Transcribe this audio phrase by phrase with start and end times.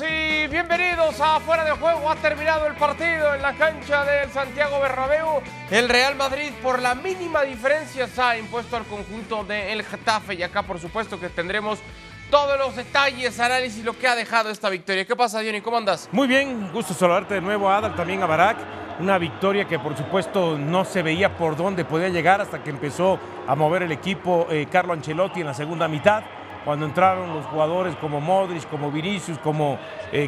[0.00, 2.10] Y bienvenidos a Fuera de Juego.
[2.10, 5.42] Ha terminado el partido en la cancha del Santiago Bernabéu.
[5.70, 10.42] El Real Madrid por la mínima diferencia se ha impuesto al conjunto del Getafe y
[10.42, 11.78] acá por supuesto que tendremos
[12.30, 15.04] todos los detalles, análisis, lo que ha dejado esta victoria.
[15.04, 15.60] ¿Qué pasa, Johnny?
[15.60, 16.08] ¿Cómo andas?
[16.10, 18.56] Muy bien, gusto saludarte de nuevo, Adal, también a Barak.
[18.98, 23.18] Una victoria que por supuesto no se veía por dónde podía llegar hasta que empezó
[23.46, 26.22] a mover el equipo eh, Carlo Ancelotti en la segunda mitad
[26.64, 29.78] cuando entraron los jugadores como Modric, como Vinicius, como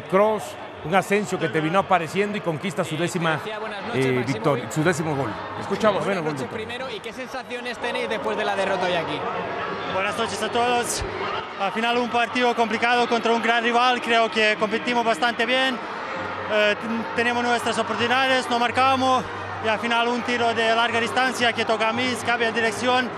[0.09, 0.43] Cross,
[0.85, 3.39] un Asensio que te vino apareciendo y conquista su décima
[3.93, 5.31] eh, victoria, su décimo gol.
[5.59, 6.05] Escuchamos.
[6.05, 9.19] Buenas noches primero y qué sensaciones tenéis después de la derrota hoy aquí.
[9.93, 11.03] Buenas noches a todos.
[11.59, 15.77] Al final un partido complicado contra un gran rival, creo que competimos bastante bien,
[16.51, 16.75] eh,
[17.15, 19.23] tenemos nuestras oportunidades, no marcamos
[19.63, 23.09] y al final un tiro de larga distancia que toca a mí, cambia de dirección,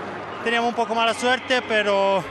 [0.44, 2.22] teníamos un poco mala suerte, pero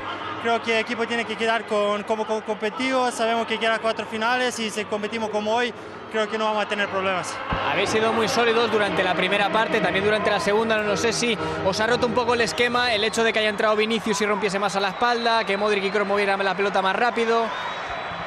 [0.48, 3.12] creo que el equipo tiene que quedar con, como, como competitivo.
[3.12, 5.74] Sabemos que quedan cuatro finales y si competimos como hoy,
[6.10, 7.36] creo que no vamos a tener problemas.
[7.70, 10.78] Habéis sido muy sólidos durante la primera parte, también durante la segunda.
[10.78, 13.50] No sé si os ha roto un poco el esquema el hecho de que haya
[13.50, 16.82] entrado Vinicius y rompiese más a la espalda, que Modric y Kroos movieran la pelota
[16.82, 17.44] más rápido.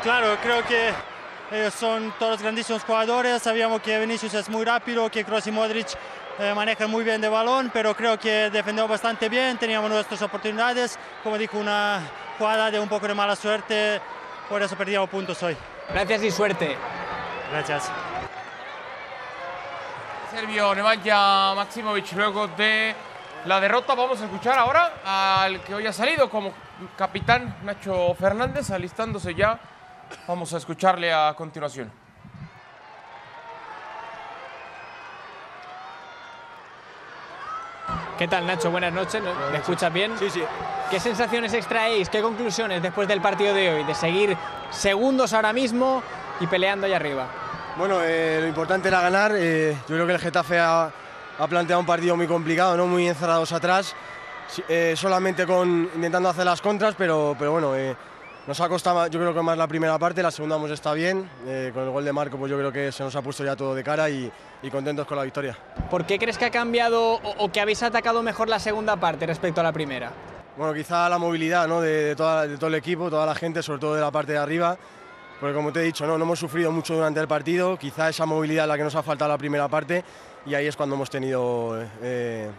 [0.03, 0.91] Claro, creo que
[1.53, 3.41] ellos son todos grandísimos jugadores.
[3.41, 5.87] Sabíamos que Vinicius es muy rápido, que Kroos y Modric
[6.39, 10.99] eh, manejan muy bien de balón, pero creo que defendemos bastante bien, teníamos nuestras oportunidades,
[11.23, 12.01] como dijo, una
[12.41, 14.01] jugada de un poco de mala suerte,
[14.49, 15.55] por eso perdíamos puntos hoy.
[15.91, 16.75] Gracias y suerte.
[17.53, 17.93] Gracias.
[20.31, 22.95] Sergio Nemanja Maximovic luego de
[23.45, 23.95] la derrota.
[23.95, 26.55] Vamos a escuchar ahora al que hoy ha salido como
[26.97, 29.61] capitán Nacho Fernández, alistándose ya.
[30.27, 31.93] Vamos a escucharle a continuación.
[38.21, 38.71] ¿Qué tal, Nacho?
[38.71, 39.23] Buenas noches.
[39.51, 40.13] ¿Me escuchas bien?
[40.19, 40.43] Sí, sí.
[40.91, 42.11] ¿Qué sensaciones extraéis?
[42.11, 43.85] ¿Qué conclusiones después del partido de hoy?
[43.85, 44.37] De seguir
[44.71, 46.03] segundos ahora mismo
[46.39, 47.29] y peleando allá arriba.
[47.79, 49.33] Bueno, eh, lo importante era ganar.
[49.35, 50.91] Eh, yo creo que el Getafe ha,
[51.39, 53.97] ha, planteado un partido muy complicado, no muy encerrados atrás,
[54.69, 57.73] eh, solamente con, intentando hacer las contras, pero, pero bueno,
[58.47, 61.29] nos ha costado yo creo que más la primera parte, la segunda hemos estado bien.
[61.73, 63.75] con el gol de Marco pues yo creo que se nos ha puesto ya todo
[63.75, 64.31] de cara y,
[64.63, 65.57] y contentos con la victoria.
[65.91, 69.27] ¿Por qué crees que ha cambiado o, o, que habéis atacado mejor la segunda parte
[69.27, 70.11] respecto a la primera?
[70.57, 71.81] Bueno, quizá la movilidad ¿no?
[71.81, 74.33] de, de, toda, de todo el equipo, toda la gente, sobre todo de la parte
[74.33, 74.77] de arriba.
[75.41, 78.27] Porque como te he dicho, no, no hemos sufrido mucho durante el partido, quizá esa
[78.27, 80.05] movilidad es la que nos ha faltado la primera parte
[80.45, 82.51] y ahí es cuando hemos tenido eh,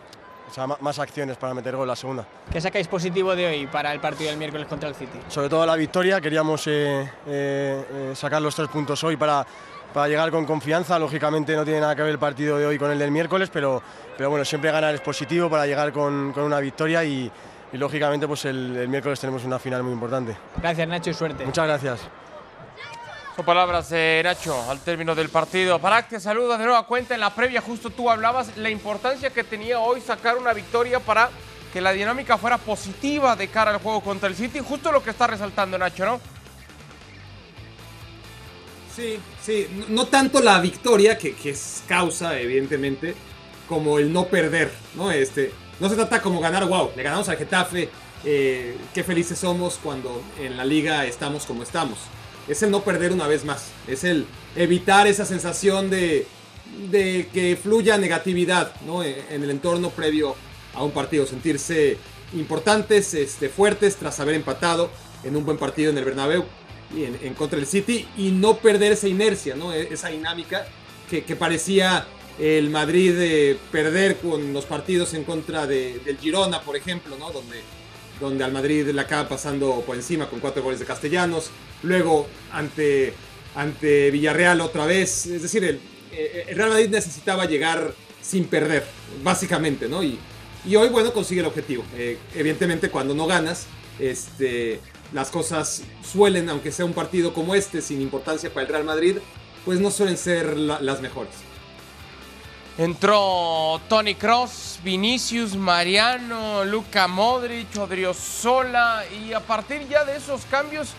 [0.51, 2.25] o sea, más acciones para meter gol la segunda.
[2.51, 5.17] ¿Qué sacáis positivo de hoy para el partido del miércoles contra el City?
[5.29, 9.45] Sobre todo la victoria, queríamos eh, eh, sacar los tres puntos hoy para,
[9.93, 10.99] para llegar con confianza.
[10.99, 13.81] Lógicamente no tiene nada que ver el partido de hoy con el del miércoles, pero,
[14.17, 17.31] pero bueno, siempre ganar es positivo para llegar con, con una victoria y,
[17.71, 20.35] y lógicamente pues el, el miércoles tenemos una final muy importante.
[20.61, 21.45] Gracias Nacho y suerte.
[21.45, 22.01] Muchas gracias.
[23.43, 25.79] Palabras de Nacho al término del partido.
[25.79, 27.13] Para te saludas de nueva cuenta.
[27.13, 31.29] En la previa, justo tú hablabas la importancia que tenía hoy sacar una victoria para
[31.73, 34.59] que la dinámica fuera positiva de cara al juego contra el City.
[34.59, 36.21] Justo lo que está resaltando Nacho, ¿no?
[38.95, 39.85] Sí, sí.
[39.89, 43.15] No tanto la victoria, que, que es causa, evidentemente,
[43.67, 45.11] como el no perder, ¿no?
[45.11, 47.89] Este, no se trata como ganar, wow, le ganamos al Getafe,
[48.23, 51.97] eh, qué felices somos cuando en la liga estamos como estamos
[52.47, 53.67] es el no perder una vez más.
[53.87, 54.25] Es el
[54.55, 56.27] evitar esa sensación de,
[56.89, 59.03] de que fluya negatividad ¿no?
[59.03, 60.35] en el entorno previo
[60.73, 61.25] a un partido.
[61.25, 61.97] Sentirse
[62.33, 64.89] importantes, este, fuertes tras haber empatado
[65.23, 66.45] en un buen partido en el Bernabéu
[66.95, 69.71] y en, contra del City y no perder esa inercia, ¿no?
[69.71, 70.65] esa dinámica
[71.09, 72.05] que, que parecía
[72.39, 77.31] el Madrid de perder con los partidos en contra de, del Girona, por ejemplo, ¿no?
[77.31, 77.61] donde
[78.21, 81.49] donde al Madrid le acaba pasando por encima con cuatro goles de castellanos.
[81.83, 83.13] Luego ante,
[83.55, 85.25] ante Villarreal otra vez.
[85.25, 85.81] Es decir, el,
[86.11, 88.85] el, Real Madrid necesitaba llegar sin perder,
[89.23, 90.03] básicamente, ¿no?
[90.03, 90.19] Y,
[90.65, 91.83] y hoy, bueno, consigue el objetivo.
[91.95, 93.65] Eh, evidentemente, cuando no ganas,
[93.99, 94.79] este,
[95.13, 99.17] las cosas suelen, aunque sea un partido como este, sin importancia para el Real Madrid,
[99.65, 101.33] pues no suelen ser la, las mejores.
[102.77, 110.93] Entró Tony Cross, Vinicius, Mariano, Luca Modric, Odriozola y a partir ya de esos cambios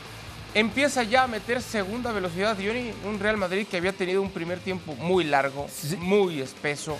[0.54, 4.58] empieza ya a meter segunda velocidad Johnny, un Real Madrid que había tenido un primer
[4.58, 5.96] tiempo muy largo, sí.
[5.96, 6.98] muy espeso.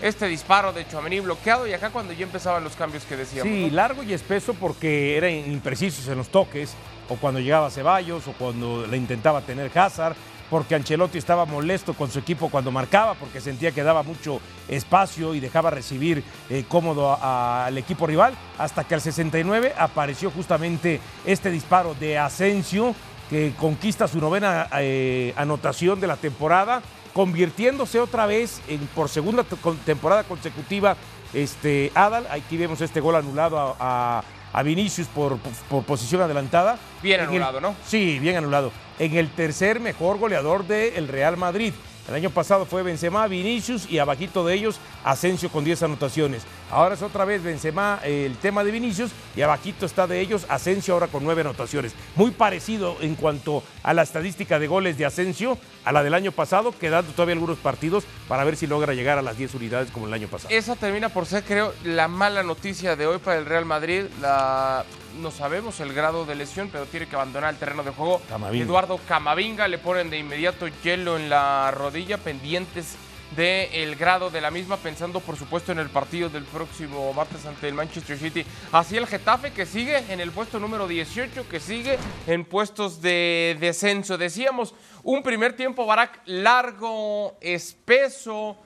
[0.00, 3.52] Este disparo de Chouameni bloqueado y acá cuando ya empezaban los cambios que decíamos.
[3.52, 3.74] Sí, ¿no?
[3.74, 6.74] largo y espeso porque eran imprecisos en los toques,
[7.08, 10.14] o cuando llegaba Ceballos, o cuando le intentaba tener Hazard
[10.50, 15.34] porque Ancelotti estaba molesto con su equipo cuando marcaba, porque sentía que daba mucho espacio
[15.34, 21.50] y dejaba recibir eh, cómodo al equipo rival, hasta que al 69 apareció justamente este
[21.50, 22.94] disparo de Asensio
[23.28, 29.44] que conquista su novena eh, anotación de la temporada, convirtiéndose otra vez en, por segunda
[29.84, 30.96] temporada consecutiva
[31.34, 32.26] este, Adal.
[32.30, 34.22] Aquí vemos este gol anulado a, a,
[34.62, 36.78] Vinicius por, por, posición adelantada.
[37.02, 37.74] Bien anulado, ¿no?
[37.86, 38.72] Sí, bien anulado.
[38.98, 41.72] En el tercer mejor goleador del Real Madrid.
[42.08, 46.42] El año pasado fue Benzema, Vinicius y abajito de ellos Asensio con 10 anotaciones.
[46.70, 50.94] Ahora es otra vez Benzema el tema de Vinicius y abajito está de ellos Asensio
[50.94, 51.92] ahora con 9 anotaciones.
[52.16, 56.32] Muy parecido en cuanto a la estadística de goles de Asensio a la del año
[56.32, 60.06] pasado, quedando todavía algunos partidos para ver si logra llegar a las 10 unidades como
[60.06, 60.54] el año pasado.
[60.54, 64.04] Esa termina por ser, creo, la mala noticia de hoy para el Real Madrid.
[64.22, 64.86] La
[65.18, 68.20] no sabemos el grado de lesión, pero tiene que abandonar el terreno de juego.
[68.52, 72.96] Eduardo Camavinga le ponen de inmediato hielo en la rodilla, pendientes
[73.36, 77.68] del grado de la misma, pensando por supuesto en el partido del próximo martes ante
[77.68, 78.44] el Manchester City.
[78.72, 83.56] Así el Getafe que sigue en el puesto número 18, que sigue en puestos de
[83.60, 84.16] descenso.
[84.16, 88.56] Decíamos, un primer tiempo Barak largo, espeso,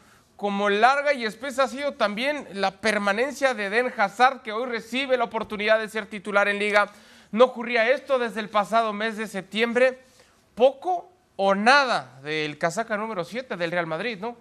[0.42, 5.16] como larga y espesa ha sido también la permanencia de Den Hazard, que hoy recibe
[5.16, 6.92] la oportunidad de ser titular en liga.
[7.30, 10.00] No ocurría esto desde el pasado mes de septiembre.
[10.56, 14.36] Poco o nada del casaca número 7 del Real Madrid, ¿no?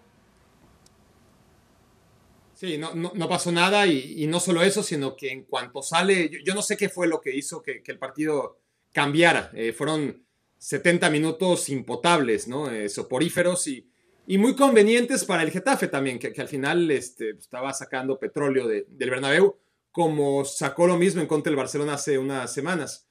[2.56, 6.64] Sí, no, pasó nada y, no solo eso, sino que en cuanto sale, yo, no
[6.64, 8.58] sé qué fue lo que hizo que, el partido
[8.92, 9.52] cambiara.
[9.54, 10.26] Eh, fueron
[10.58, 12.72] 70 minutos impotables, ¿no?
[12.72, 13.88] Eh, soporíferos y
[14.28, 18.86] y muy convenientes para el Getafe también, que, al final este, estaba sacando petróleo del
[19.10, 19.58] Bernabéu,
[19.92, 23.08] como sacó lo mismo en contra del Barcelona hace unas semanas.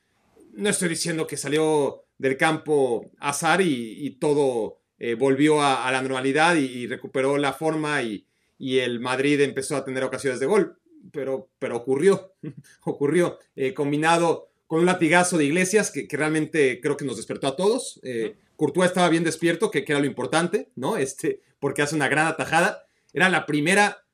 [0.52, 6.56] No estoy diciendo que salió del campo azar y, todo eh, volvió a, la normalidad
[6.56, 8.26] y, recuperó la forma y,
[8.58, 10.78] el Madrid empezó a tener ocasiones de gol,
[11.12, 12.34] pero, pero ocurrió,
[12.84, 17.56] ocurrió, eh, combinado con un latigazo de Iglesias que, realmente creo que nos despertó a
[17.56, 17.98] todos.
[18.04, 20.98] Eh, Courtois estaba bien despierto, que, era lo importante, ¿no?
[20.98, 22.84] Este, porque hace una gran atajada.
[23.14, 24.04] Era la primera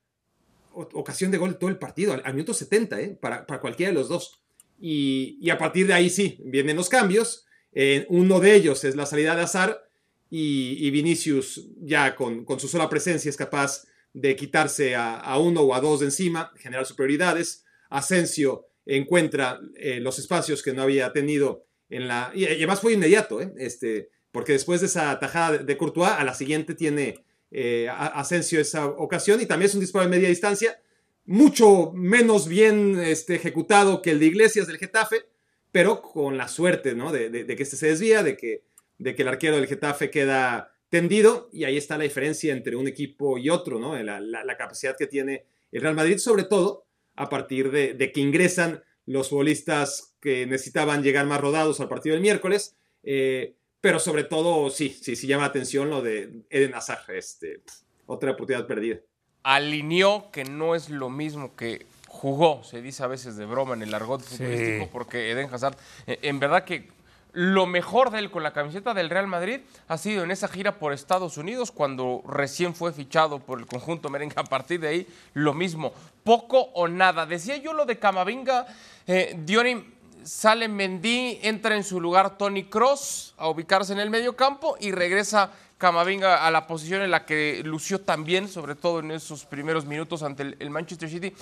[0.71, 3.17] ocasión de gol todo el partido, al, minuto 70, ¿eh?
[3.19, 4.39] Para, cualquiera de los dos.
[4.79, 7.45] Y, a partir de ahí sí, vienen los cambios.
[7.73, 9.85] Eh, uno de ellos es la salida de Azar
[10.29, 13.83] y, Vinicius ya con, su sola presencia es capaz
[14.13, 17.65] de quitarse a, uno o a dos de encima, generar superioridades.
[17.89, 22.31] Asensio encuentra eh, los espacios que no había tenido en la...
[22.33, 23.53] Y, además fue inmediato, ¿eh?
[23.57, 28.85] Este, porque después de esa tajada de Courtois, a la siguiente tiene eh, Asensio esa
[28.85, 30.79] ocasión y también es un disparo de media distancia,
[31.25, 35.25] mucho menos bien este, ejecutado que el de Iglesias del Getafe,
[35.71, 37.11] pero con la suerte ¿no?
[37.11, 38.61] de, que este se desvía, de que,
[38.99, 42.87] de que el arquero del Getafe queda tendido y ahí está la diferencia entre un
[42.87, 43.97] equipo y otro, ¿no?
[43.97, 46.85] la, capacidad que tiene el Real Madrid, sobre todo
[47.15, 52.21] a partir de, que ingresan los futbolistas que necesitaban llegar más rodados al partido del
[52.21, 52.75] miércoles.
[53.01, 53.55] Eh,
[53.87, 57.61] pero sobre todo, sí, sí, sí llama atención lo de Eden Hazard, este,
[58.05, 58.97] otra oportunidad perdida.
[59.43, 63.83] Alineó que no es lo mismo que jugó, se dice a veces de broma en
[63.83, 66.89] el argot futbolístico, porque Eden Hazard, eh, en verdad que
[67.31, 70.79] lo mejor de él con la camiseta del Real Madrid ha sido en esa gira
[70.79, 74.33] por Estados Unidos, cuando recién fue fichado por el conjunto merengue.
[74.37, 75.93] A partir de ahí, lo mismo,
[76.25, 77.25] poco o nada.
[77.25, 78.67] Decía yo lo de Camavinga,
[79.05, 79.81] eh, Diony,
[80.27, 84.91] sale Mendy, entra en su lugar Tony Cross a ubicarse en el medio campo y
[84.91, 89.85] regresa Camavinga a la posición en la que lució también, sobre todo en esos primeros
[89.85, 91.33] minutos ante el, Manchester City.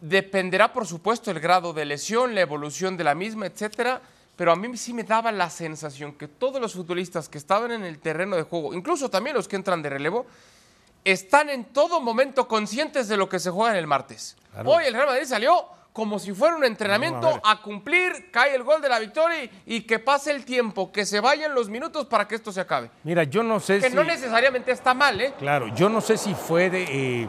[0.00, 4.00] Dependerá, por supuesto, el grado de lesión, la evolución de la misma, etcétera.
[4.36, 7.84] Pero a mí sí me daba la sensación que todos los futbolistas que estaban en
[7.84, 10.24] el terreno de juego, incluso también los que entran de relevo,
[11.04, 14.36] están en todo momento conscientes de lo que se juega en el martes.
[14.64, 18.80] Hoy el Real Madrid salió como si fuera un entrenamiento a, cumplir, cae el gol
[18.80, 22.36] de la victoria y, que pase el tiempo, que se vayan los minutos para que
[22.36, 22.90] esto se acabe.
[23.02, 23.88] Mira, yo no sé si...
[23.88, 25.34] Que no necesariamente está mal, ¿eh?
[25.38, 26.82] Claro, yo no sé si fue de...
[27.22, 27.28] Eh,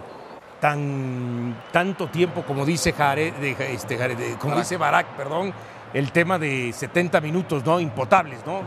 [0.60, 3.98] tan tanto tiempo como dice Jared, de, este,
[4.38, 5.52] como dice Barak, perdón,
[5.92, 7.80] el tema de 70 minutos, ¿no?
[7.80, 8.62] Impotables, ¿no?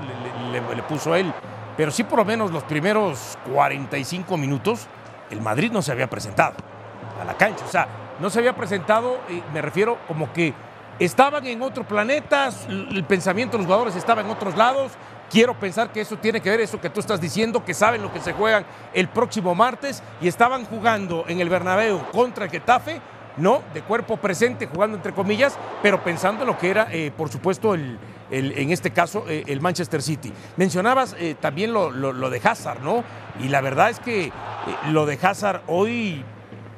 [0.51, 1.33] Le, le, puso él.
[1.77, 4.89] Pero sí por lo menos los primeros 45 minutos,
[5.31, 6.55] el Madrid no se había presentado
[7.21, 7.65] a la cancha.
[7.65, 7.87] O sea,
[8.21, 9.19] no se había presentado,
[9.53, 10.55] me refiero como que
[10.99, 14.93] estaban en otro planeta, el pensamiento de los jugadores estaba en otros lados.
[15.31, 18.13] Quiero pensar que eso tiene que ver, eso que tú estás diciendo, que saben lo
[18.13, 23.01] que se juegan el próximo martes y estaban jugando en el Bernabéu contra el Getafe,
[23.37, 23.63] ¿no?
[23.73, 27.75] De cuerpo presente, jugando entre comillas, pero pensando en lo que era, eh, por supuesto,
[27.75, 27.99] el,
[28.31, 30.33] en este caso, eh, el Manchester City.
[30.57, 33.03] Mencionabas eh, también lo, lo, de Hazard, ¿no?
[33.41, 34.31] Y la verdad es que
[34.91, 36.25] lo de Hazard hoy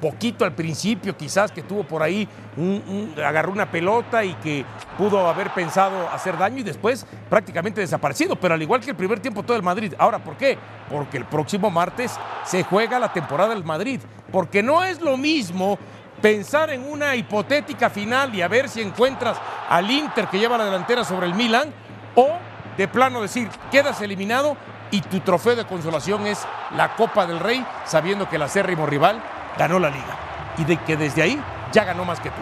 [0.01, 4.65] poquito al principio, quizás que tuvo por ahí, un, agarró una pelota y que
[4.97, 9.21] pudo haber pensado hacer daño y después prácticamente desaparecido, pero al igual que el primer
[9.21, 9.95] tiempo todo el Madrid.
[9.99, 10.59] Ahora, ¿por qué?
[10.91, 14.01] Porque el próximo martes se juega la temporada del Madrid,
[14.31, 15.79] porque no es lo mismo
[16.21, 19.37] pensar en una hipotética final y a ver si encuentras
[19.69, 21.73] al Inter que lleva la delantera sobre el Milan
[22.15, 22.31] o
[22.77, 24.57] de plano decir, quedas eliminado
[24.91, 29.21] y tu trofeo de consolación es la Copa del Rey, sabiendo que el acérrimo rival
[29.59, 30.17] ganó la liga
[30.59, 32.41] y de que desde ahí ya ganó más que tú.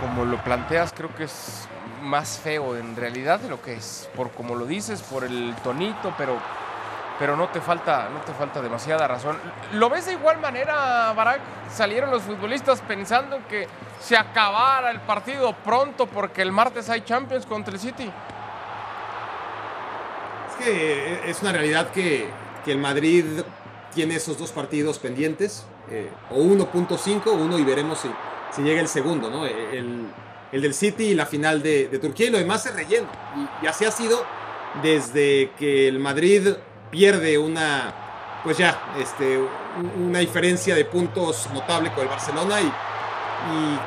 [0.00, 1.68] Como lo planteas, creo que es
[2.02, 6.14] más feo en realidad de lo que es, por como lo dices, por el tonito,
[6.16, 6.38] pero,
[7.18, 9.36] pero no, te falta, no te falta demasiada razón.
[9.72, 11.40] ¿Lo ves de igual manera, Barak?
[11.68, 13.66] Salieron los futbolistas pensando que
[14.00, 18.10] se acabara el partido pronto porque el martes hay Champions contra el City.
[20.48, 22.30] Es que es una realidad que,
[22.64, 23.24] que el Madrid
[23.92, 28.08] tiene esos dos partidos pendientes eh, o 1.5 uno y veremos si,
[28.54, 29.46] si, llega el segundo, ¿no?
[29.46, 30.06] El,
[30.52, 33.08] el, del City y la final de, Turquía y lo demás es relleno.
[33.62, 34.24] Y, así ha sido
[34.82, 36.48] desde que el Madrid
[36.90, 39.38] pierde una, pues ya, este,
[39.96, 42.72] una diferencia de puntos notable con el Barcelona y,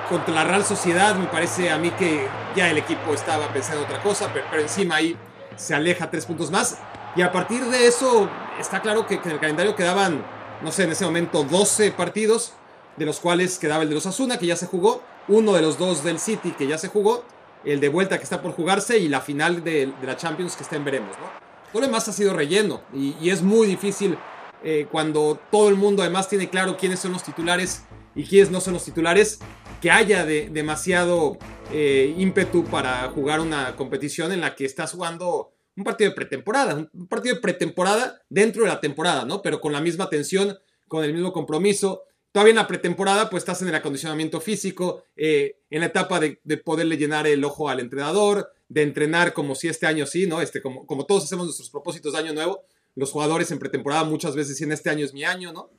[0.08, 4.02] contra la Real Sociedad me parece a mí que ya el equipo estaba pensando otra
[4.02, 5.16] cosa, pero, encima ahí
[5.58, 6.80] se aleja tres puntos más.
[7.16, 10.24] Y a partir de eso está claro que en el calendario quedaban
[10.64, 12.54] no sé, en ese momento 12 partidos,
[12.98, 15.78] de los cuales quedaba el de los Asuna, que ya se jugó, uno de los
[15.78, 17.24] dos del City, que ya se jugó,
[17.64, 20.76] el de vuelta que está por jugarse y la final de, la Champions que está
[20.76, 21.26] en veremos, ¿no?
[21.72, 24.18] Todo lo demás ha sido relleno y, es muy difícil
[24.64, 28.60] eh, cuando todo el mundo además tiene claro quiénes son los titulares y quiénes no
[28.60, 29.40] son los titulares,
[29.82, 31.38] que haya de, demasiado
[31.72, 36.90] eh, ímpetu para jugar una competición en la que estás jugando un partido de pretemporada,
[36.94, 39.42] un partido de pretemporada dentro de la temporada, ¿no?
[39.42, 42.04] Pero con la misma tensión, con el mismo compromiso.
[42.32, 46.38] Todavía en la pretemporada, pues estás en el acondicionamiento físico, eh, en la etapa de,
[46.58, 50.42] poderle llenar el ojo al entrenador, de entrenar como si este año sí, ¿no?
[50.42, 52.64] Este, como, como todos hacemos nuestros propósitos de año nuevo,
[52.96, 55.70] los jugadores en pretemporada muchas veces dicen este año es mi año, ¿no?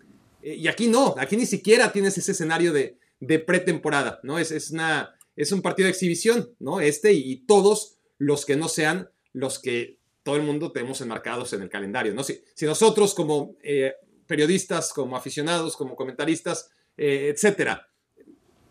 [0.43, 4.39] Eh, y aquí no, aquí ni siquiera tienes ese escenario de, de pretemporada, ¿no?
[4.39, 6.81] Es, es, una, es un partido de exhibición, ¿no?
[6.81, 11.63] Este y todos los que no sean los que todo el mundo tenemos enmarcados en
[11.63, 12.15] el calendario.
[12.15, 12.23] ¿no?
[12.23, 13.95] Si, si nosotros como eh,
[14.27, 17.89] periodistas, como aficionados, como comentaristas, eh, etcétera,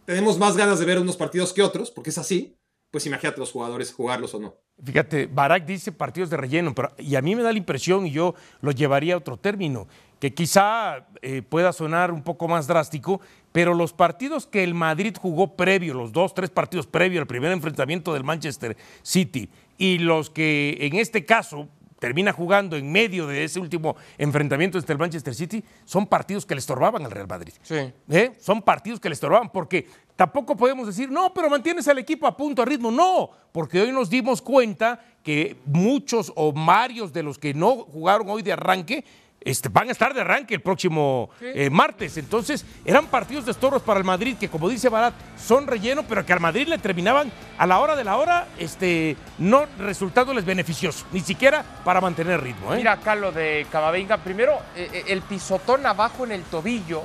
[0.05, 2.57] tenemos más ganas de ver unos partidos que otros, porque es así,
[2.89, 4.55] pues imagínate los jugadores jugarlos o no.
[4.83, 8.11] Fíjate, Barak dice partidos de relleno, pero, y a mí me da la impresión, y
[8.11, 9.87] yo lo llevaría a otro término,
[10.19, 15.15] que quizá eh, pueda sonar un poco más drástico, pero los partidos que el Madrid
[15.19, 19.49] jugó previo, los dos, tres partidos previo al primer enfrentamiento del Manchester City,
[19.81, 24.93] y los que en este caso termina jugando en medio de ese último enfrentamiento entre
[24.93, 27.53] el Manchester City, son partidos que le estorbaban al Real Madrid.
[27.63, 27.91] Sí.
[28.11, 28.31] ¿Eh?
[28.39, 32.37] Son partidos que le estorbaban, porque tampoco podemos decir, no, pero mantienes al equipo a
[32.37, 32.91] punto, a ritmo.
[32.91, 38.29] No, porque hoy nos dimos cuenta que muchos o varios de los que no jugaron
[38.29, 39.03] hoy de arranque
[39.43, 42.17] este, van a estar de arranque el próximo eh, martes.
[42.17, 46.25] Entonces, eran partidos de estoros para el Madrid que, como dice Barat, son relleno, pero
[46.25, 51.05] que al Madrid le terminaban a la hora de la hora, este, no resultándoles beneficioso,
[51.11, 52.73] ni siquiera para mantener ritmo.
[52.73, 52.77] ¿eh?
[52.77, 54.17] Mira acá lo de Camavinga.
[54.17, 57.03] Primero, eh, el pisotón abajo en el tobillo,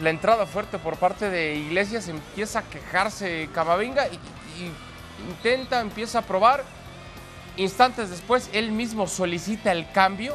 [0.00, 4.18] la entrada fuerte por parte de Iglesias, empieza a quejarse Camavinga y
[5.28, 6.64] intenta, empieza a probar.
[7.56, 10.34] Instantes después, él mismo solicita el cambio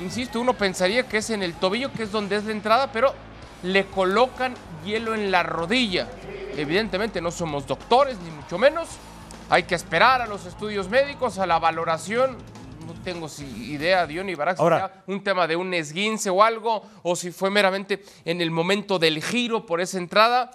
[0.00, 3.14] Insisto, uno pensaría que es en el tobillo, que es donde es la entrada, pero
[3.62, 6.08] le colocan hielo en la rodilla.
[6.56, 8.88] Evidentemente no somos doctores, ni mucho menos.
[9.50, 12.36] Hay que esperar a los estudios médicos, a la valoración.
[12.86, 17.16] No tengo idea, Diony Barak, si sea un tema de un esguince o algo, o
[17.16, 20.50] si fue meramente en el momento del giro por esa entrada.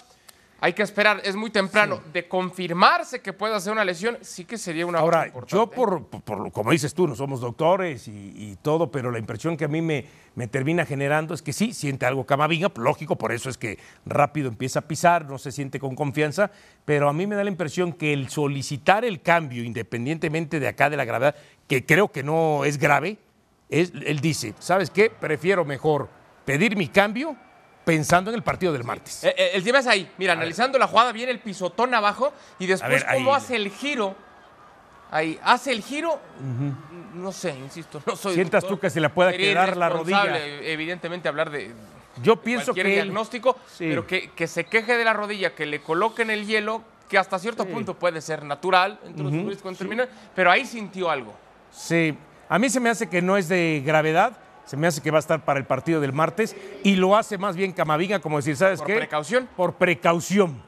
[0.62, 2.02] Hay que esperar, es muy temprano.
[2.12, 6.52] De confirmarse que pueda ser una lesión, sí que sería una Ahora, yo por, por,
[6.52, 10.06] como dices tú, no somos doctores y, todo, pero la impresión que a mí me,
[10.36, 14.50] me, termina generando es que sí, siente algo Camavinga, lógico, por eso es que rápido
[14.50, 16.52] empieza a pisar, no se siente con confianza,
[16.84, 20.90] pero a mí me da la impresión que el solicitar el cambio, independientemente de acá
[20.90, 21.36] de la gravedad,
[21.68, 23.18] que creo que no es grave,
[23.70, 25.10] es, él dice, ¿sabes qué?
[25.10, 26.10] Prefiero mejor
[26.44, 27.38] pedir mi cambio
[27.86, 29.24] pensando en el partido del martes.
[29.24, 30.12] Eh, eh, el tema es ahí.
[30.18, 34.16] Mira, analizando la jugada, viene el pisotón abajo y después cómo hace el giro.
[35.12, 36.20] Ahí, hace el giro.
[37.16, 38.36] No sé, insisto, no soy.
[38.36, 40.38] ¿Sientas tú que se le pueda quedar la rodilla?
[40.62, 41.74] Evidentemente, hablar de.
[42.22, 42.84] Yo pienso que.
[42.84, 47.18] diagnóstico, pero que, que, se queje de la rodilla, que le coloquen el hielo, que
[47.18, 51.34] hasta cierto punto puede ser natural entre cuando terminan, pero ahí sintió algo.
[51.72, 52.16] Sí,
[52.48, 54.38] a mí se me hace que no es de gravedad
[54.70, 57.40] se me hace que va a estar para el partido del martes y lo hace
[57.40, 58.96] más bien Camavinga, como decir, ¿sabes ¿Por qué?
[58.98, 59.50] precaución?
[59.58, 60.62] Por precaución.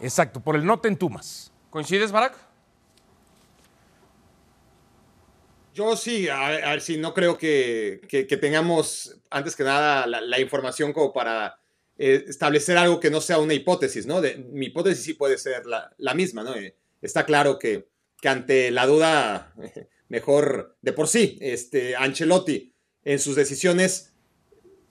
[0.00, 1.52] Exacto, por el no te entumas.
[1.68, 2.34] ¿Coincides, Barak?
[5.74, 10.20] Yo sí, a, ver si no creo que, que- que tengamos, antes que nada, la,
[10.22, 11.58] la información como para
[11.98, 14.20] eh, establecer algo que no sea una hipótesis, ¿no?
[14.22, 16.54] De- mi hipótesis sí puede ser la, la misma, ¿no?
[16.54, 17.86] Eh, está claro que,
[18.20, 19.52] que ante la duda,
[20.08, 22.71] mejor de por sí, este, Ancelotti
[23.04, 24.12] en sus decisiones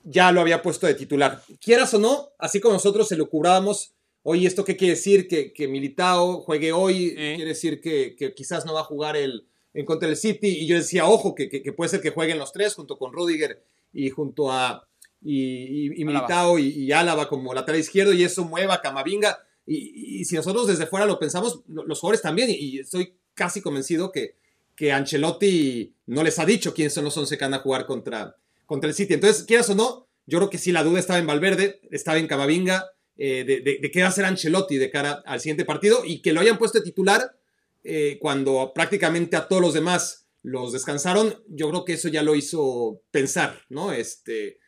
[0.04, 1.42] ya lo había puesto de titular.
[1.60, 3.92] Quieras o no, así como nosotros se lo curábamos,
[4.22, 5.28] oye, ¿esto qué quiere decir?
[5.28, 9.46] Que, que Militao juegue hoy, quiere decir que, que quizás no va a jugar el,
[9.74, 10.48] en contra del City.
[10.48, 13.62] Y yo decía, ojo, que, que- puede ser que jueguen los tres junto con Rudiger
[13.92, 14.88] y junto a
[15.24, 16.18] y, y- y Álava.
[16.26, 19.38] Militao y, y Álava como lateral izquierdo y eso mueva a Camavinga.
[19.64, 23.60] Y, si nosotros desde fuera lo pensamos, lo- los jugadores también, y, y estoy casi
[23.60, 24.34] convencido que,
[24.82, 28.36] que Ancelotti no les ha dicho quiénes son los 11 que van a jugar contra,
[28.66, 29.14] contra el City.
[29.14, 32.26] Entonces, quieras o no, yo creo que sí la duda estaba en Valverde, estaba en
[32.26, 36.32] Camavinga, eh, de, qué va a hacer Ancelotti de cara al siguiente partido y que
[36.32, 37.38] lo hayan puesto de titular
[37.84, 42.34] eh, cuando prácticamente a todos los demás los descansaron, yo creo que eso ya lo
[42.34, 43.92] hizo pensar, ¿no?
[43.92, 44.58] Este,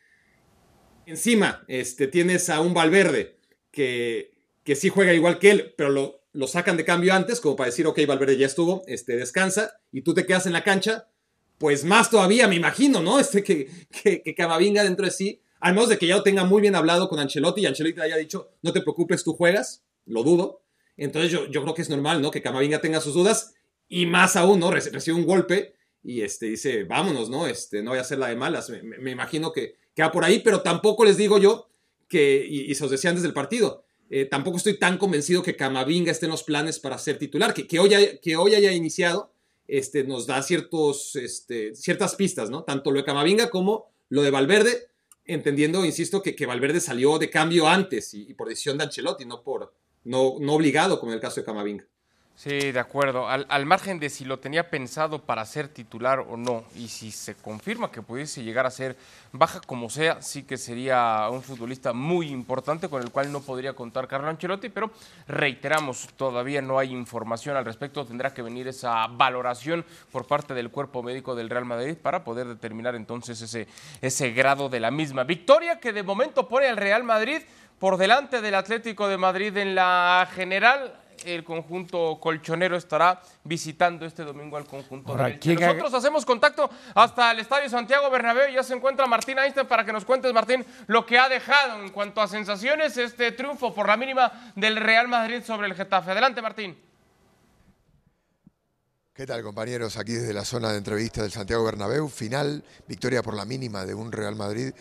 [1.05, 3.37] encima, este, tienes a un Valverde
[3.69, 4.31] que,
[4.63, 7.69] que sí juega igual que él, pero lo, lo sacan de cambio antes, como para
[7.69, 11.07] decir, ok, Valverde ya estuvo, este, descansa, y tú te quedas en la cancha,
[11.57, 13.19] pues más todavía, me imagino, ¿no?
[13.19, 13.69] Este, que,
[14.03, 16.75] que, que Camavinga dentro de sí, al menos de que ya lo tenga muy bien
[16.75, 20.61] hablado con Ancelotti, y Ancelotti haya dicho, no te preocupes, tú juegas, lo dudo.
[20.97, 22.31] Entonces yo, yo creo que es normal, ¿no?
[22.31, 23.53] Que Camavinga tenga sus dudas,
[23.87, 24.71] y más aún, ¿no?
[24.71, 27.47] Reci- Recibe un golpe y este, dice, vámonos, ¿no?
[27.47, 28.69] Este, no voy a hacer la de malas.
[28.99, 31.67] Me imagino que, que va por ahí, pero tampoco les digo yo
[32.07, 35.55] que, y, y se os decía antes del partido, eh, tampoco estoy tan convencido que
[35.55, 38.71] Camavinga esté en los planes para ser titular, que, que, hoy, haya- que hoy haya
[38.71, 39.31] iniciado,
[39.67, 42.63] este, nos da ciertos, este, ciertas pistas, ¿no?
[42.63, 44.89] Tanto lo de Camavinga como lo de Valverde,
[45.25, 49.41] entendiendo, insisto, que, que Valverde salió de cambio antes y, por decisión de Ancelotti, no
[49.41, 51.87] por no, no obligado, como en el caso de Camavinga.
[52.37, 53.29] Sí, de acuerdo.
[53.29, 57.09] Al, al margen de si lo tenía pensado para ser titular o no, y si
[57.11, 58.97] se confirma que pudiese llegar a ser
[59.31, 63.71] baja como sea, sí que sería un futbolista muy importante con el cual no podría
[63.71, 64.91] contar Carlo Ancelotti, pero
[65.29, 70.69] reiteramos, todavía no hay información al respecto, tendrá que venir esa valoración por parte del
[70.69, 73.67] cuerpo médico del Real Madrid para poder determinar entonces ese,
[74.01, 75.23] ese grado de la misma.
[75.23, 77.41] Victoria que de momento pone al Real Madrid
[77.79, 84.23] por delante del Atlético de Madrid en la general el conjunto colchonero estará visitando este
[84.23, 85.55] domingo al conjunto Ahora, del Elche.
[85.55, 89.39] ¿quién ha- Nosotros hacemos contacto hasta el Estadio Santiago Bernabéu y ya se encuentra Martín
[89.39, 93.31] Einstein para que nos cuentes, Martín, lo que ha dejado en cuanto a sensaciones este
[93.31, 96.11] triunfo por la mínima del Real Madrid sobre el Getafe.
[96.11, 96.77] Adelante, Martín.
[99.13, 99.97] ¿Qué tal compañeros?
[99.97, 103.93] Aquí desde la zona de entrevista del Santiago Bernabéu, final, victoria por la mínima de
[103.93, 104.73] un Real Madrid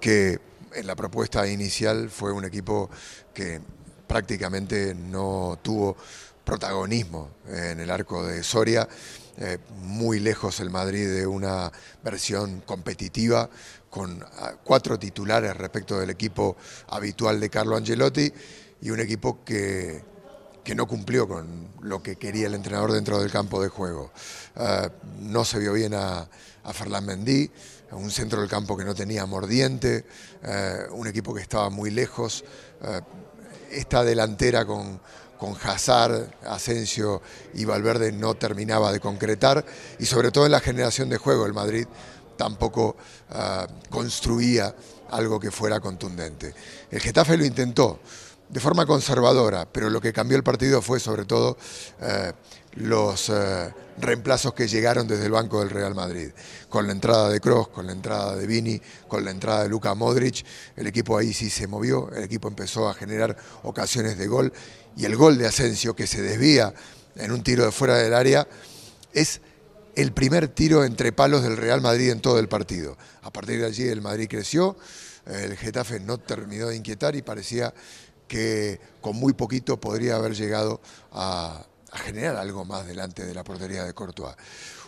[0.00, 0.40] que
[0.74, 2.90] en la propuesta inicial fue un equipo
[3.32, 3.60] que
[4.06, 5.96] prácticamente no tuvo
[6.44, 8.88] protagonismo en el arco de Soria,
[9.38, 11.70] eh, muy lejos el Madrid de una
[12.02, 13.50] versión competitiva
[13.90, 16.56] con ah, cuatro titulares respecto del equipo
[16.88, 18.32] habitual de Carlo Angelotti
[18.80, 20.16] y un equipo que
[20.66, 24.10] que no cumplió con lo que quería el entrenador dentro del campo de juego.
[24.56, 24.90] Eh,
[25.20, 26.28] no se vio bien a,
[26.64, 27.48] a Ferland Mendy,
[27.92, 30.04] un centro del campo que no tenía mordiente,
[30.42, 32.44] eh, un equipo que estaba muy lejos.
[33.76, 35.00] Esta delantera con,
[35.38, 37.22] con Hazard, Asensio
[37.54, 39.64] y Valverde no terminaba de concretar
[39.98, 41.86] y sobre todo en la generación de juego el Madrid
[42.36, 42.96] tampoco
[43.32, 44.74] eh, construía
[45.10, 46.54] algo que fuera contundente.
[46.90, 48.00] El Getafe lo intentó,
[48.48, 51.56] de forma conservadora, pero lo que cambió el partido fue sobre todo
[52.00, 52.32] eh,
[52.76, 56.30] los eh, reemplazos que llegaron desde el banco del Real Madrid.
[56.68, 59.94] Con la entrada de Kroos, con la entrada de Vini, con la entrada de Luka
[59.94, 60.44] Modric,
[60.76, 64.52] el equipo ahí sí se movió, el equipo empezó a generar ocasiones de gol
[64.96, 66.72] y el gol de Asensio que se desvía
[67.16, 68.46] en un tiro de fuera del área
[69.12, 69.40] es
[69.94, 72.98] el primer tiro entre palos del Real Madrid en todo el partido.
[73.22, 74.76] A partir de allí el Madrid creció,
[75.26, 77.72] el Getafe no terminó de inquietar y parecía
[78.28, 80.80] que con muy poquito podría haber llegado
[81.12, 84.36] a, generar algo más delante de la portería de Courtois.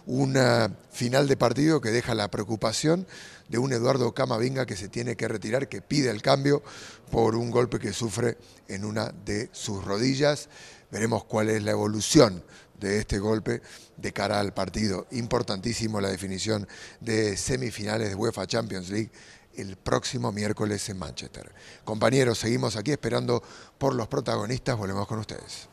[0.06, 3.06] Una final de partido que deja la preocupación
[3.48, 6.62] de un Eduardo Camavinga que se tiene que retirar, que pide el cambio
[7.10, 8.36] por un golpe que sufre
[8.68, 10.48] en una de sus rodillas.
[10.90, 12.42] Veremos cuál es la evolución
[12.78, 13.62] de este golpe
[13.96, 15.06] de cara al partido.
[15.12, 16.68] Importantísimo la definición
[17.00, 19.10] de semifinales de UEFA Champions League
[19.58, 21.52] el próximo miércoles en Manchester.
[21.84, 23.42] Compañeros, seguimos aquí esperando
[23.78, 24.76] por los protagonistas.
[24.76, 25.68] Volvemos con ustedes.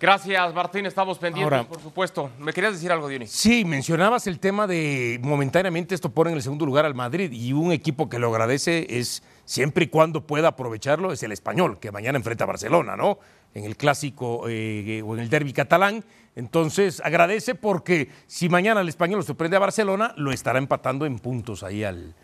[0.00, 0.86] Gracias, Martín.
[0.86, 2.30] Estamos pendientes, Ahora- por supuesto.
[2.38, 3.30] ¿Me querías decir algo, Dionis?
[3.30, 7.52] Sí, mencionabas el tema de momentáneamente esto pone en el segundo lugar al Madrid y
[7.52, 11.92] un equipo que lo agradece es siempre y cuando pueda aprovecharlo es el español, que
[11.92, 13.18] mañana enfrenta a Barcelona, ¿no?
[13.54, 16.04] En el clásico eh, o en el derby catalán.
[16.34, 21.20] Entonces agradece porque si mañana el español lo sorprende a Barcelona, lo estará empatando en
[21.20, 22.14] puntos ahí al,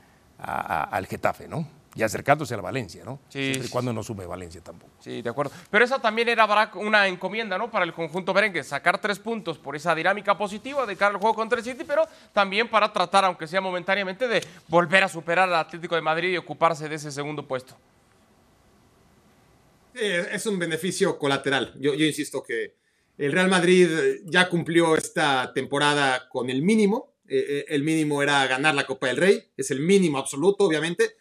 [0.42, 1.66] a- a- al Getafe, ¿no?
[1.96, 3.18] Y acercándose a la Valencia, ¿no?
[3.28, 4.92] Sí, Siempre y cuando no sume Valencia tampoco.
[5.00, 5.50] Sí, de acuerdo.
[5.70, 7.68] Pero esa también era una encomienda, ¿no?
[7.68, 11.34] Para el conjunto merengue, sacar tres puntos por esa dinámica positiva de cara al juego
[11.34, 15.56] contra el City, pero también para tratar, aunque sea momentáneamente, de volver a superar al
[15.56, 17.76] Atlético de Madrid y ocuparse de ese segundo puesto.
[19.94, 21.74] Sí, es un beneficio colateral.
[21.80, 22.74] Yo, yo insisto que
[23.18, 23.88] el Real Madrid
[24.26, 27.08] ya cumplió esta temporada con el mínimo.
[27.30, 29.44] Eh, eh, el mínimo era ganar la Copa del Rey.
[29.56, 31.16] Es el mínimo absoluto, obviamente.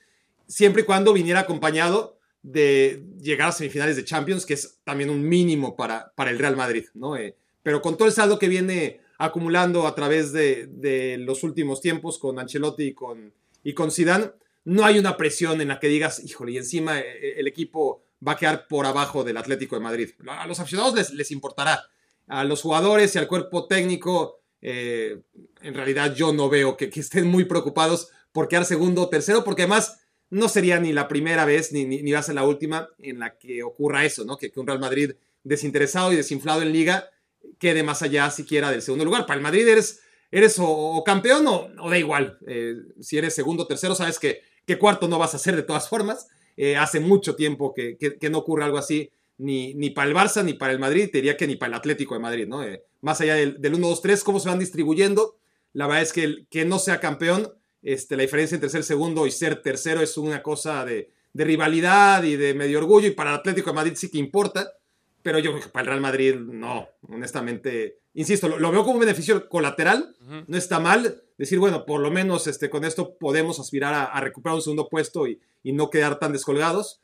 [0.48, 5.28] Siempre y cuando viniera acompañado de llegar a semifinales de Champions, que es también un
[5.28, 6.86] mínimo para, para el Real Madrid.
[6.96, 7.16] ¿no?
[7.16, 11.82] Eh, pero con todo el saldo que viene acumulando a través de, de los últimos
[11.82, 14.32] tiempos con Ancelotti y con, y con Zidane,
[14.64, 18.34] no hay una presión en la que digas, híjole, y encima eh, el equipo va
[18.34, 20.10] a quedar por abajo del Atlético de Madrid.
[20.28, 21.84] A los aficionados les, les importará.
[22.28, 25.22] A los jugadores y al cuerpo técnico, eh,
[25.62, 29.64] en realidad yo no veo que, estén muy preocupados por quedar segundo o tercero, porque
[29.64, 33.20] además no sería ni la primera vez ni, ni, va a ser la última en
[33.20, 34.38] la que ocurra eso, ¿no?
[34.38, 37.10] Que, un Real Madrid desinteresado y desinflado en liga
[37.58, 39.26] quede más allá siquiera del segundo lugar.
[39.26, 42.38] Para el Madrid eres, eres o, campeón o, da igual.
[42.48, 44.42] Eh, si eres segundo o tercero, sabes que,
[44.78, 46.28] cuarto no vas a ser de todas formas.
[46.56, 50.44] Eh, hace mucho tiempo que, que, no ocurre algo así, ni, ni para el Barça
[50.44, 52.64] ni para el Madrid, te diría que ni para el Atlético de Madrid, ¿no?
[52.64, 55.38] Eh, más allá del, del 1-2-3, cómo se van distribuyendo,
[55.74, 59.26] la verdad es que el que no sea campeón, este, la diferencia entre ser segundo
[59.26, 63.32] y ser tercero es una cosa de, de rivalidad y de medio orgullo, y para
[63.32, 64.74] el Atlético de Madrid sí que importa,
[65.22, 68.96] pero yo creo que para el Real Madrid no, honestamente, insisto, lo, lo veo como
[68.96, 70.46] un beneficio colateral, uh -huh.
[70.48, 74.20] no está mal decir, bueno, por lo menos este, con esto podemos aspirar a, a
[74.22, 77.00] recuperar un segundo puesto y, y, no quedar tan descolgados,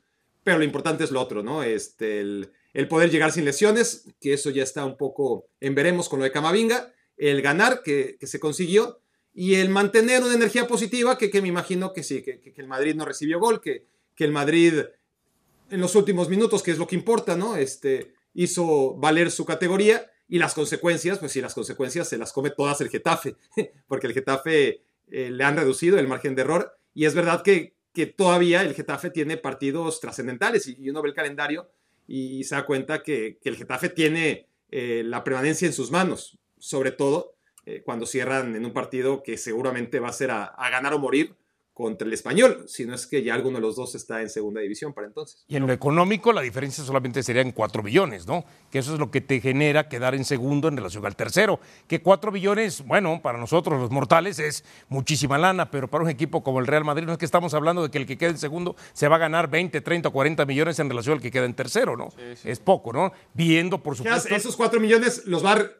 [0.46, 1.64] pero lo importante es lo otro, ¿no?
[1.64, 6.08] Este, el, el, poder llegar sin lesiones, que eso ya está un poco en veremos
[6.08, 9.00] con lo de Camavinga, el ganar que, que se consiguió
[9.34, 12.68] y el mantener una energía positiva que, que me imagino que sí, que, que, el
[12.68, 14.84] Madrid no recibió gol, que, que el Madrid
[15.68, 17.56] en los últimos minutos, que es lo que importa, ¿no?
[17.56, 22.50] Este, hizo valer su categoría y las consecuencias, pues sí, las consecuencias se las come
[22.50, 23.34] todas el Getafe,
[23.88, 27.74] porque el Getafe eh, le han reducido el margen de error y es verdad que,
[27.96, 31.70] que todavía el Getafe tiene partidos trascendentales y, uno ve el calendario
[32.06, 36.90] y, se da cuenta que, el Getafe tiene eh, la permanencia en sus manos, sobre
[36.92, 40.98] todo eh, cuando cierran en un partido que seguramente va a ser a ganar o
[40.98, 41.36] morir
[41.76, 44.62] contra el español, si no es que ya alguno de los dos está en segunda
[44.62, 45.44] división para entonces.
[45.46, 48.46] Y en lo económico la diferencia solamente sería en 4 billones, ¿no?
[48.70, 51.60] Que eso es lo que te genera quedar en segundo en relación al tercero.
[51.86, 56.42] Que 4 billones, bueno, para nosotros los mortales es muchísima lana, pero para un equipo
[56.42, 58.38] como el Real Madrid no es que estamos hablando de que el que quede en
[58.38, 61.44] segundo se va a ganar 20, 30 o 40 millones en relación al que queda
[61.44, 62.10] en tercero, ¿no?
[62.12, 62.50] Sí, sí.
[62.52, 63.12] Es poco, ¿no?
[63.34, 64.34] Viendo, por supuesto...
[64.34, 65.70] Esos 4 millones los va a...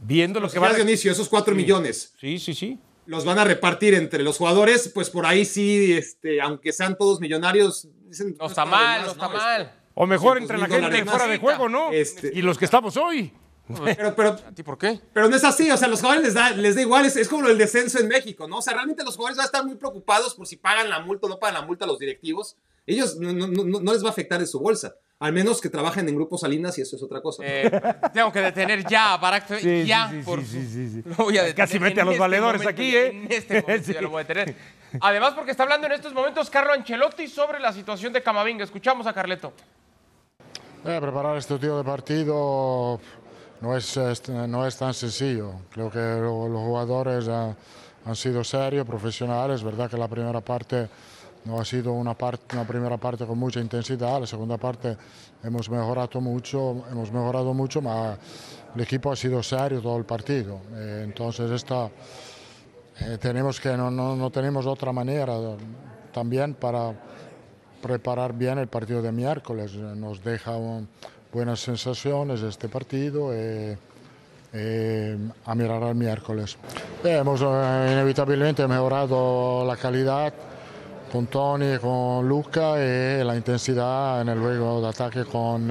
[0.00, 0.72] Viendo lo que va a...
[0.72, 1.60] Dionisio, esos 4 sí.
[1.60, 2.14] millones.
[2.18, 2.78] Sí, sí, sí
[3.10, 7.18] los van a repartir entre los jugadores, pues por ahí sí, este, aunque sean todos
[7.18, 9.34] millonarios, dicen, no, está mal, no está ¿no?
[9.34, 9.62] mal.
[9.62, 11.90] Este, o mejor entre la gente fuera de juego, ¿no?
[11.90, 13.32] Este, y los que estamos hoy.
[13.84, 15.00] Pero, pero, ¿A ti por qué?
[15.12, 17.28] Pero no es así, o sea, los jugadores les da, les da igual, es, es,
[17.28, 18.58] como el descenso en México, ¿no?
[18.58, 21.26] O sea, realmente los jugadores van a estar muy preocupados por si pagan la multa
[21.26, 22.56] o no pagan la multa a los directivos.
[22.86, 24.94] Ellos no, no, no, no les va a afectar en su bolsa.
[25.20, 27.42] Al menos que trabajen en grupos Salinas y eso es otra cosa.
[27.44, 27.70] Eh,
[28.14, 29.58] tengo que detener ya a Barak.
[29.58, 31.02] Sí, ya, sí, sí, por sí, sí, sí.
[31.04, 31.56] Lo voy a detener.
[31.56, 33.08] Casi mete a los este valedores momento, aquí, ¿eh?
[33.08, 34.56] En este momento ya lo voy a detener.
[35.00, 38.64] Además, porque está hablando en estos momentos Carlo Ancelotti sobre la situación de Camavinga.
[38.64, 39.52] Escuchamos a Carleto.
[40.86, 42.98] Eh, preparar este tipo de partido
[43.60, 45.52] no es, no es tan sencillo.
[45.70, 47.54] Creo que los jugadores han,
[48.06, 49.56] han sido serios, profesionales.
[49.56, 50.88] Es verdad que la primera parte
[51.44, 54.96] no ha sido una, parte, una primera parte con mucha intensidad, la segunda parte
[55.42, 58.18] hemos mejorado mucho, hemos mejorado mucho, pero
[58.74, 60.60] el equipo ha sido serio todo el partido.
[60.74, 61.90] Eh, entonces esta,
[63.00, 65.34] eh, tenemos que no, no, no, tenemos otra manera
[66.12, 66.92] también para
[67.80, 69.74] preparar bien el partido de miércoles.
[69.74, 70.88] Nos deja un,
[71.32, 73.30] buenas sensaciones este partido.
[73.32, 73.76] Eh,
[75.44, 76.58] a mirar al miércoles.
[77.04, 80.34] hemos inevitablemente mejorado la calidad
[81.10, 85.70] con Tony, con Luca y la intensidad en el juego de ataque con,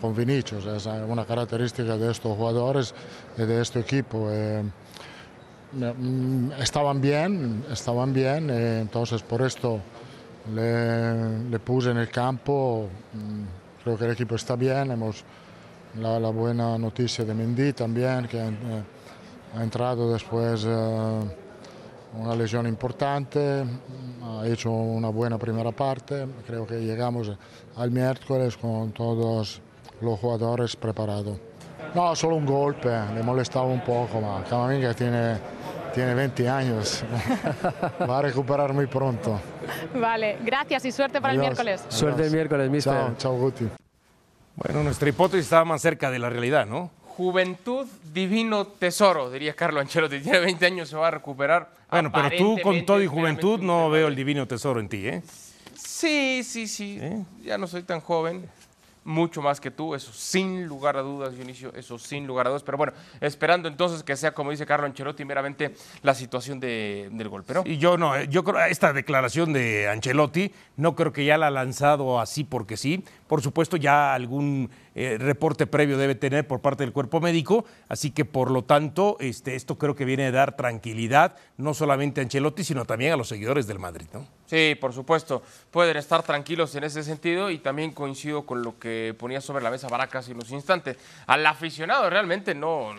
[0.00, 0.66] con Vinicius.
[0.66, 2.94] Es una característica de estos jugadores
[3.36, 4.28] y de este equipo.
[4.30, 4.62] Eh,
[6.60, 9.80] estaban bien, estaban bien, eh, entonces por esto
[10.54, 12.88] le, puse en el campo.
[13.82, 15.24] Creo que el equipo está bien, hemos
[15.96, 18.82] la, buena noticia de Mendy también, que eh,
[19.56, 21.20] ha entrado después eh,
[22.14, 23.64] una lesión importante,
[24.22, 27.32] ha hecho una buena primera parte, creo que llegamos
[27.76, 29.60] al miércoles con todos
[30.00, 31.38] los jugadores preparados.
[31.94, 35.38] No, solo un golpe, le molestaba un poco, ma Camavinga tiene,
[35.94, 37.04] tiene 20 años,
[38.08, 39.40] va a recuperar muy pronto.
[39.94, 41.84] Vale, gracias y suerte para el miércoles.
[41.88, 42.92] Suerte el miércoles, mister.
[42.92, 43.68] Chao, chao Guti.
[44.56, 46.90] Bueno, nuestra hipótesis estaba más cerca de la realidad, ¿no?
[47.18, 50.20] Juventud, divino tesoro, diría Carlos Ancelotti.
[50.22, 51.68] Tiene 20 años, se va a recuperar.
[51.90, 55.22] Bueno, pero tú con todo y juventud no veo el divino tesoro en ti, ¿eh?
[55.74, 57.00] Sí, sí, sí.
[57.42, 58.48] Ya no soy tan joven
[59.08, 62.62] mucho más que tú, eso sin lugar a dudas, Dionisio, eso sin lugar a dudas.
[62.62, 67.54] Pero bueno, esperando entonces que sea, como dice Carlos Ancelotti, meramente la situación del golpe,
[67.54, 67.62] ¿no?
[67.64, 71.46] Y yo no, eh, yo creo, esta declaración de Ancelotti, no creo que ya la
[71.46, 73.02] ha lanzado así porque sí.
[73.26, 78.10] Por supuesto, ya algún eh, reporte previo debe tener por parte del cuerpo médico, así
[78.10, 82.24] que por lo tanto, este, esto creo que viene a dar tranquilidad, no solamente a
[82.24, 84.26] Ancelotti, sino también a los seguidores del Madrid, ¿no?
[84.46, 89.14] Sí, por supuesto, pueden estar tranquilos en ese sentido y también coincido con lo que
[89.16, 90.96] ponía sobre la mesa Baracas en unos instantes.
[91.28, 92.90] Al aficionado realmente no,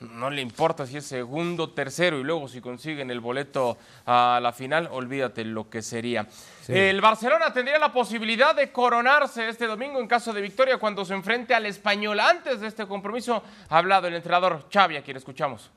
[0.00, 4.52] no le importa si es segundo, tercero y luego si consiguen el boleto a la
[4.52, 6.26] final, olvídate lo que sería.
[6.68, 11.14] El Barcelona tendría la posibilidad de coronarse este domingo en caso de victoria cuando se
[11.14, 12.20] enfrente al español.
[12.20, 15.70] Antes de este compromiso ha hablado el entrenador Xavi, a quien escuchamos.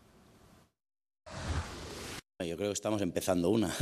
[2.39, 3.69] Yo creo que estamos empezando una.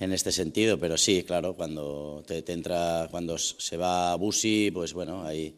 [0.00, 4.92] en este sentido, pero sí, claro, cuando te, entra, cuando se va a Busi, pues
[4.92, 5.56] bueno, ahí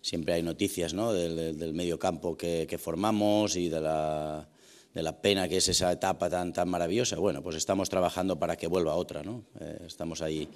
[0.00, 1.12] siempre hay noticias ¿no?
[1.12, 4.48] del, medio campo que, formamos y de la,
[4.94, 7.16] de la, pena que es esa etapa tan, tan maravillosa.
[7.16, 9.44] Bueno, pues estamos trabajando para que vuelva otra, ¿no?
[9.60, 10.48] Eh, estamos ahí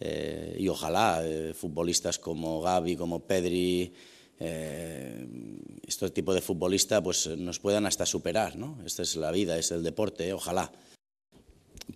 [0.00, 3.92] eh, y ojalá eh, futbolistas como Gaby, como Pedri,
[5.86, 8.78] este tipo de futbolista pues nos puedan hasta superar, ¿no?
[8.86, 10.72] Esta es la vida, es el deporte, ojalá.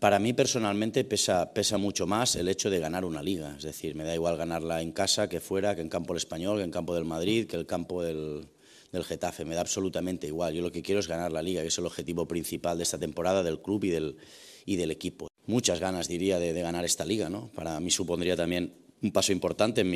[0.00, 3.54] Para mí personalmente pesa, pesa mucho más el hecho de ganar una liga.
[3.57, 6.59] Es decir, me da igual ganarla en casa que fuera, que en campo del Español,
[6.59, 8.48] que en campo del Madrid, que el campo del,
[8.92, 9.44] Getafe.
[9.44, 10.54] Me da absolutamente igual.
[10.54, 12.96] Yo lo que quiero es ganar la liga, que es el objetivo principal de esta
[12.96, 15.28] temporada del club y del, equipo.
[15.46, 17.28] Muchas ganas, diría, de, ganar esta liga.
[17.28, 17.50] ¿no?
[17.57, 19.90] Para mí supondría también un paso importante en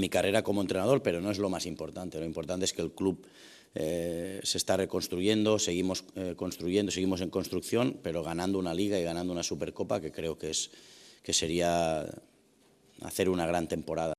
[0.00, 2.18] mi carrera como entrenador, pero no es lo más importante.
[2.18, 3.26] Lo importante es que el club
[3.74, 9.04] eh, se está reconstruyendo, seguimos eh, construyendo, seguimos en construcción, pero ganando una liga y
[9.04, 10.70] ganando una Supercopa que creo que, es,
[11.22, 12.06] que sería
[13.02, 14.14] hacer una gran temporada.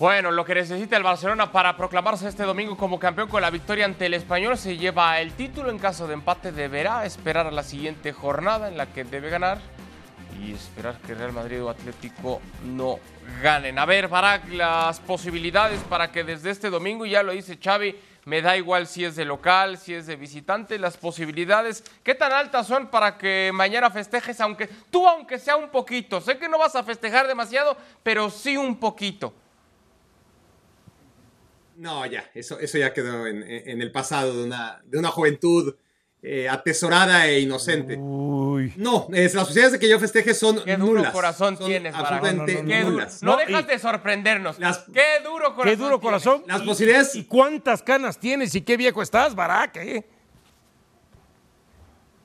[0.00, 3.84] Bueno, lo que necesita el Barcelona para proclamarse este domingo como campeón con la victoria
[3.84, 5.70] ante el español se lleva el título.
[5.70, 9.58] En caso de empate deberá esperar a la siguiente jornada en la que debe ganar
[10.40, 12.98] y esperar que Real Madrid o Atlético no
[13.42, 13.78] ganen.
[13.78, 18.42] A ver, Barak, las posibilidades para que desde este domingo, ya lo dice Xavi, me
[18.42, 22.66] da igual si es de local, si es de visitante, las posibilidades, ¿qué tan altas
[22.66, 26.20] son para que mañana festejes, aunque tú aunque sea un poquito?
[26.20, 29.32] Sé que no vas a festejar demasiado, pero sí un poquito.
[31.76, 35.74] No, ya, eso, eso ya quedó en, el pasado de una, de una juventud
[36.22, 37.96] eh, atesorada e inocente.
[37.96, 42.62] No, las posibilidades de que yo festeje son Qué duro corazón tienes, absolutamente
[43.22, 44.56] no, dejas de sorprendernos.
[44.92, 45.64] qué duro corazón.
[45.64, 46.44] Qué duro corazón.
[46.46, 47.14] Las posibilidades.
[47.14, 49.76] ¿Y cuántas canas tienes y qué viejo estás, Barak?
[49.76, 50.04] Eh?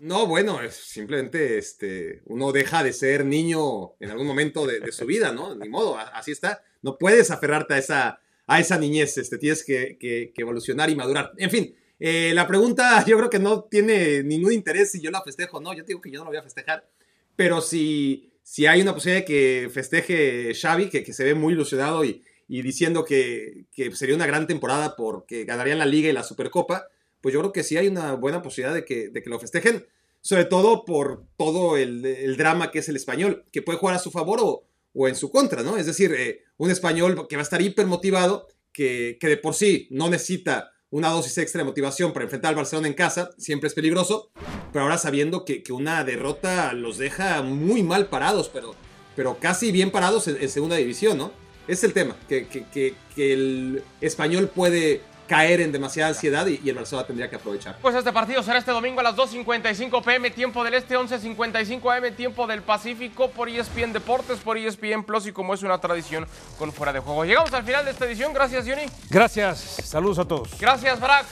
[0.01, 5.31] No, bueno, simplemente este, uno deja de ser niño en algún momento de, su vida,
[5.31, 5.55] ¿no?
[5.55, 6.63] Ni modo, así está.
[6.81, 11.31] No puedes aferrarte a esa, a esa niñez, este, tienes que, que evolucionar y madurar.
[11.37, 15.21] En fin, eh, la pregunta yo creo que no tiene ningún interés si yo la
[15.21, 15.73] festejo o no.
[15.73, 16.87] Yo digo que yo no la voy a festejar.
[17.35, 21.53] Pero si, si hay una posibilidad de que festeje Xavi, que, que se ve muy
[21.53, 26.13] ilusionado y, y diciendo que, que, sería una gran temporada porque ganarían la Liga y
[26.13, 26.87] la Supercopa,
[27.21, 29.85] pues yo creo que sí hay una buena posibilidad de que, de que lo festejen.
[30.21, 33.99] Sobre todo por todo el, el, drama que es el español, que puede jugar a
[33.99, 35.77] su favor o, o en su contra, ¿no?
[35.77, 39.53] Es decir, eh, un español que va a estar hiper motivado, que, que de por
[39.53, 43.67] sí no necesita una dosis extra de motivación para enfrentar al Barcelona en casa, siempre
[43.67, 44.29] es peligroso,
[44.71, 48.75] pero ahora sabiendo que, una derrota los deja muy mal parados, pero,
[49.13, 51.33] pero casi bien parados en, segunda división, ¿no?
[51.67, 57.07] Es el tema, que, que, el español puede caer en demasiada ansiedad y, el Barcelona
[57.07, 57.77] tendría que aprovechar.
[57.81, 62.15] Pues este partido será este domingo a las 2.55 pm, tiempo del Este, 11.55 am,
[62.15, 66.71] tiempo del Pacífico, por ESPN Deportes, por ESPN Plus y como es una tradición con
[66.71, 67.25] Fuera de Juego.
[67.25, 68.85] Llegamos al final de esta edición, gracias Johnny.
[69.09, 70.59] Gracias, saludos a todos.
[70.59, 71.25] Gracias, Brack.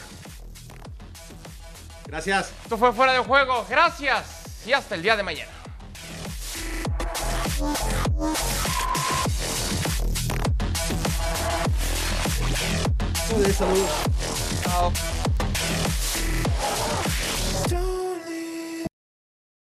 [2.08, 2.53] Gracias.
[2.63, 5.51] Esto fue Fuera de Juego, gracias y hasta el día de mañana.
[13.29, 13.89] Joder, saludos.
[17.69, 18.02] Chao.